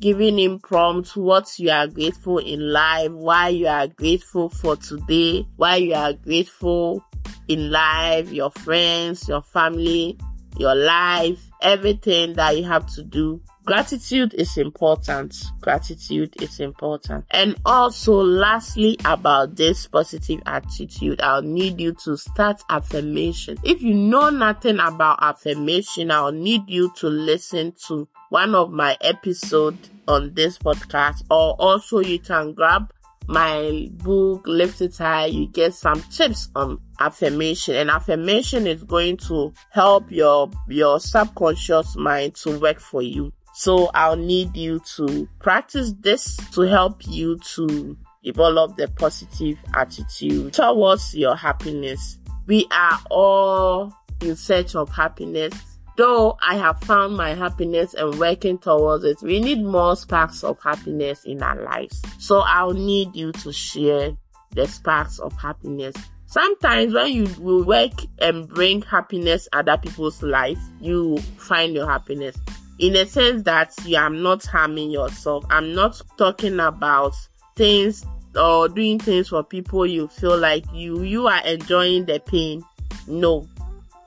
giving 0.00 0.38
him 0.38 0.58
prompts 0.60 1.16
what 1.16 1.58
you 1.58 1.70
are 1.70 1.88
grateful 1.88 2.38
in 2.38 2.72
life, 2.72 3.10
why 3.10 3.48
you 3.48 3.66
are 3.66 3.88
grateful 3.88 4.48
for 4.48 4.76
today, 4.76 5.46
why 5.56 5.76
you 5.76 5.94
are 5.94 6.12
grateful 6.12 7.04
in 7.48 7.70
life, 7.70 8.32
your 8.32 8.50
friends, 8.50 9.28
your 9.28 9.42
family, 9.42 10.16
your 10.56 10.74
life, 10.74 11.50
everything 11.62 12.34
that 12.34 12.56
you 12.56 12.64
have 12.64 12.86
to 12.94 13.02
do. 13.02 13.40
Gratitude 13.66 14.34
is 14.34 14.58
important. 14.58 15.34
Gratitude 15.62 16.34
is 16.42 16.60
important. 16.60 17.24
And 17.30 17.56
also, 17.64 18.12
lastly, 18.12 18.98
about 19.06 19.56
this 19.56 19.86
positive 19.86 20.42
attitude, 20.44 21.22
I'll 21.22 21.40
need 21.40 21.80
you 21.80 21.94
to 22.04 22.18
start 22.18 22.60
affirmation. 22.68 23.56
If 23.64 23.80
you 23.80 23.94
know 23.94 24.28
nothing 24.28 24.78
about 24.80 25.18
affirmation, 25.22 26.10
I'll 26.10 26.30
need 26.30 26.68
you 26.68 26.92
to 26.96 27.08
listen 27.08 27.72
to 27.88 28.06
one 28.28 28.54
of 28.54 28.70
my 28.70 28.98
episodes 29.00 29.90
on 30.08 30.34
this 30.34 30.58
podcast, 30.58 31.22
or 31.30 31.56
also 31.58 32.00
you 32.00 32.18
can 32.18 32.52
grab 32.52 32.92
my 33.26 33.88
book 33.92 34.42
lift 34.46 34.82
it 34.82 34.94
high 34.98 35.24
you 35.24 35.46
get 35.48 35.72
some 35.72 36.02
tips 36.12 36.50
on 36.54 36.78
affirmation 37.00 37.74
and 37.74 37.88
affirmation 37.88 38.66
is 38.66 38.82
going 38.84 39.16
to 39.16 39.50
help 39.70 40.10
your 40.10 40.50
your 40.68 41.00
subconscious 41.00 41.96
mind 41.96 42.34
to 42.34 42.58
work 42.58 42.78
for 42.78 43.00
you 43.00 43.32
so 43.54 43.90
i'll 43.94 44.16
need 44.16 44.54
you 44.56 44.80
to 44.80 45.28
practice 45.40 45.92
this 46.00 46.36
to 46.52 46.62
help 46.62 47.06
you 47.06 47.38
to 47.38 47.96
develop 48.22 48.76
the 48.76 48.88
positive 48.88 49.58
attitude 49.74 50.52
towards 50.52 51.14
your 51.14 51.36
happiness 51.36 52.18
we 52.46 52.66
are 52.70 52.98
all 53.10 53.92
in 54.20 54.34
search 54.36 54.74
of 54.74 54.88
happiness 54.90 55.74
Though 55.96 56.36
I 56.42 56.56
have 56.56 56.80
found 56.80 57.16
my 57.16 57.34
happiness 57.34 57.94
and 57.94 58.18
working 58.18 58.58
towards 58.58 59.04
it, 59.04 59.22
we 59.22 59.38
need 59.38 59.62
more 59.62 59.94
sparks 59.94 60.42
of 60.42 60.60
happiness 60.60 61.22
in 61.24 61.40
our 61.40 61.62
lives. 61.62 62.02
So 62.18 62.40
I'll 62.40 62.72
need 62.72 63.14
you 63.14 63.30
to 63.30 63.52
share 63.52 64.16
the 64.50 64.66
sparks 64.66 65.20
of 65.20 65.32
happiness. 65.34 65.94
Sometimes 66.26 66.94
when 66.94 67.12
you 67.12 67.28
will 67.38 67.62
work 67.62 67.92
and 68.18 68.48
bring 68.48 68.82
happiness 68.82 69.48
other 69.52 69.76
people's 69.76 70.20
life, 70.20 70.58
you 70.80 71.18
find 71.38 71.74
your 71.74 71.86
happiness. 71.86 72.36
In 72.78 72.96
a 72.96 73.06
sense 73.06 73.42
that 73.44 73.72
you 73.84 73.96
are 73.96 74.10
not 74.10 74.44
harming 74.46 74.90
yourself. 74.90 75.44
I'm 75.50 75.74
not 75.74 76.00
talking 76.18 76.58
about 76.58 77.14
things 77.56 78.04
or 78.36 78.68
doing 78.68 78.98
things 78.98 79.28
for 79.28 79.44
people 79.44 79.86
you 79.86 80.08
feel 80.08 80.36
like 80.36 80.64
you 80.72 81.02
you 81.02 81.26
are 81.28 81.44
enjoying 81.46 82.06
the 82.06 82.20
pain. 82.20 82.64
No. 83.06 83.48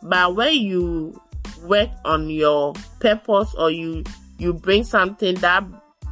But 0.03 0.35
when 0.35 0.55
you 0.55 1.19
work 1.63 1.89
on 2.05 2.29
your 2.29 2.73
purpose 2.99 3.53
or 3.55 3.71
you 3.71 4.03
you 4.37 4.53
bring 4.53 4.83
something 4.83 5.35
that 5.35 5.63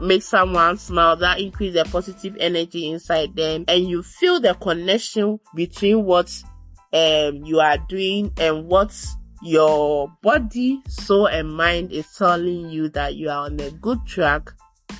makes 0.02 0.26
someone 0.26 0.78
smile 0.78 1.16
that 1.16 1.40
increase 1.40 1.74
the 1.74 1.86
positive 1.86 2.36
energy 2.40 2.90
inside 2.90 3.36
them 3.36 3.64
and 3.68 3.88
you 3.88 4.04
feel 4.04 4.40
the 4.40 4.54
connection 4.56 5.40
between 5.54 6.04
what 6.04 6.30
um 6.92 7.46
you 7.46 7.60
are 7.60 7.78
doing 7.88 8.32
and 8.38 8.66
what 8.66 8.94
your 9.46 10.12
body 10.22 10.82
soul 10.88 11.28
and 11.28 11.54
mind 11.54 11.92
is 11.92 12.12
telling 12.18 12.70
you 12.70 12.90
that 12.90 13.16
you 13.16 13.30
are 13.30 13.46
on 13.46 13.60
a 13.60 13.72
good 13.72 14.04
track 14.06 14.52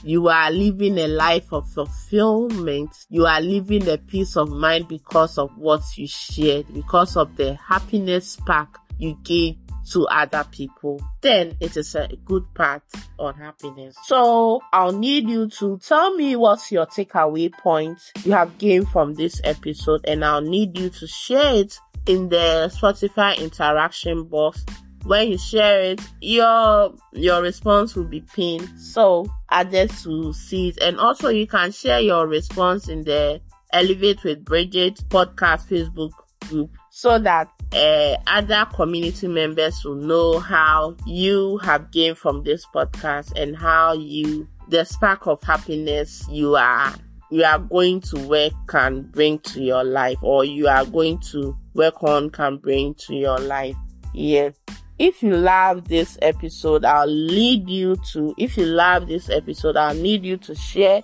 you 0.04 0.28
are 0.28 0.52
living 0.52 1.00
a 1.00 1.08
life 1.08 1.52
of 1.52 1.68
fulfillment. 1.68 2.92
You 3.10 3.26
are 3.26 3.42
living 3.42 3.88
a 3.88 3.98
peace 3.98 4.38
of 4.38 4.52
mind 4.52 4.88
because 4.88 5.40
of 5.40 5.58
what 5.58 5.82
you 5.96 6.08
shared, 6.08 6.72
because 6.74 7.18
of 7.18 7.36
the 7.38 7.56
happiness 7.56 8.34
spark 8.34 8.78
you 9.00 9.18
gave 9.24 9.58
to 9.92 10.08
other 10.08 10.44
people, 10.52 11.00
then 11.22 11.56
it 11.60 11.78
is 11.78 11.96
a 11.96 12.08
good 12.26 12.44
path 12.56 12.82
on 13.20 13.36
happiness. 13.36 13.96
So 14.04 14.62
I'll 14.74 14.92
need 14.92 15.30
you 15.30 15.48
to 15.50 15.78
tell 15.80 16.16
me 16.16 16.36
what's 16.36 16.72
your 16.72 16.86
takeaway 16.86 17.52
point 17.52 18.00
you 18.24 18.32
have 18.32 18.58
gained 18.58 18.90
from 18.90 19.14
this 19.14 19.42
episode 19.44 20.02
and 20.08 20.26
I'll 20.26 20.42
need 20.42 20.78
you 20.78 20.90
to 20.90 21.08
share 21.08 21.56
it 21.56 21.80
in 22.08 22.30
the 22.30 22.72
Spotify 22.74 23.38
interaction 23.38 24.26
box. 24.26 24.66
When 25.04 25.30
you 25.30 25.38
share 25.38 25.82
it, 25.82 26.02
your 26.22 26.94
your 27.14 27.42
response 27.42 27.96
will 27.96 28.06
be 28.06 28.22
pinned 28.22 28.68
so 28.80 29.28
others 29.50 30.06
will 30.08 30.34
see 30.34 30.70
it. 30.70 30.78
And 30.82 31.00
also 31.00 31.30
you 31.30 31.46
can 31.46 31.72
share 31.72 32.00
your 32.00 32.28
response 32.28 32.90
in 32.90 33.04
the 33.04 33.40
Elevate 33.72 34.24
with 34.24 34.44
Brigitte 34.46 35.04
podcast 35.10 35.68
Facebook 35.68 36.12
group 36.48 36.72
so 36.90 37.20
that 37.20 37.50
uh, 37.74 38.16
other 38.28 38.66
community 38.74 39.28
members 39.28 39.84
will 39.84 39.96
know 39.96 40.40
how 40.40 40.96
you 41.06 41.58
have 41.58 41.92
gained 41.92 42.18
from 42.18 42.44
this 42.44 42.66
podcast 42.74 43.38
and 43.40 43.56
how 43.56 43.94
you 43.94 44.48
the 44.70 44.84
spark 44.84 45.28
of 45.28 45.44
happiness 45.44 46.26
you 46.30 46.56
are 46.56 46.94
you 47.32 47.44
are 47.44 47.60
going 47.60 48.00
to 48.00 48.20
work 48.28 48.54
can 48.68 49.02
bring 49.12 49.40
to 49.40 49.62
your 49.62 49.84
life 49.84 50.18
or 50.22 50.46
you 50.46 50.68
are 50.68 50.86
going 50.86 51.18
to 51.20 51.56
work 51.74 52.04
on 52.04 52.30
can 52.30 52.58
bring 52.58 52.94
to 52.96 53.16
your 53.16 53.38
life 53.40 53.76
yes 54.14 54.56
if 54.98 55.22
you 55.22 55.36
love 55.36 55.88
this 55.88 56.18
episode 56.22 56.86
i'll 56.86 57.08
lead 57.08 57.70
you 57.70 57.96
to 58.12 58.34
if 58.38 58.58
you 58.58 58.66
love 58.66 59.08
this 59.08 59.30
episode 59.30 59.76
i'll 59.76 59.96
need 59.96 60.24
you 60.24 60.38
to 60.38 60.56
share 60.56 61.04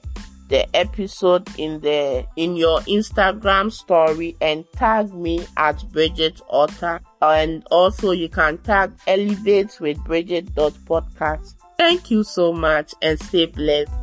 the 0.51 0.75
episode 0.75 1.47
in 1.57 1.79
the 1.79 2.25
in 2.35 2.57
your 2.57 2.81
Instagram 2.81 3.71
story 3.71 4.35
and 4.41 4.69
tag 4.73 5.11
me 5.13 5.47
at 5.57 5.81
Brigitte 5.91 6.41
author. 6.49 6.99
And 7.21 7.65
also 7.71 8.11
you 8.11 8.29
can 8.29 8.57
tag 8.59 8.91
Elevate 9.07 9.79
with 9.79 9.97
Brigitte 10.03 10.53
podcast. 10.53 11.55
Thank 11.77 12.11
you 12.11 12.23
so 12.23 12.51
much 12.51 12.93
and 13.01 13.17
stay 13.19 13.45
blessed. 13.45 14.00